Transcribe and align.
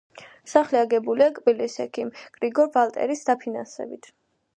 სახლი 0.51 0.77
აგებულია 0.77 1.27
კბილის 1.35 1.75
ექიმ 1.83 2.09
გრიგორ 2.39 2.71
ვალტერის 2.79 3.23
დაფინანსებით. 3.29 4.09